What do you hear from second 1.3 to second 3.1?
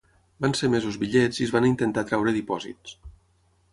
i es va intentar atreure dipòsits.